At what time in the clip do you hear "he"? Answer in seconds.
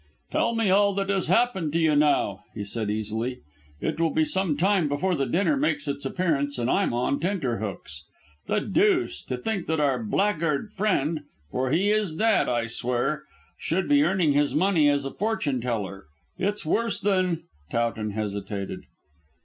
2.55-2.65, 11.69-11.91